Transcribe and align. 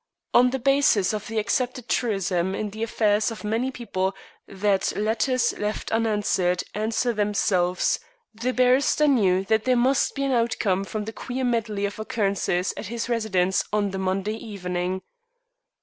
On 0.33 0.49
the 0.49 0.57
basis 0.57 1.13
of 1.13 1.27
the 1.27 1.37
accepted 1.37 1.87
truism 1.87 2.55
in 2.55 2.71
the 2.71 2.81
affairs 2.81 3.29
of 3.29 3.43
many 3.43 3.69
people 3.69 4.15
that 4.47 4.95
"letters 4.97 5.53
left 5.59 5.91
unanswered 5.91 6.63
answer 6.73 7.13
themselves," 7.13 7.99
the 8.33 8.51
barrister 8.51 9.07
knew 9.07 9.43
that 9.45 9.65
there 9.65 9.75
must 9.77 10.15
be 10.15 10.23
an 10.23 10.31
outcome 10.31 10.85
from 10.85 11.05
the 11.05 11.13
queer 11.13 11.43
medley 11.43 11.85
of 11.85 11.99
occurrences 11.99 12.73
at 12.75 12.87
his 12.87 13.09
residence 13.09 13.63
on 13.71 13.91
the 13.91 13.99
Monday 13.99 14.33
evening. 14.37 15.03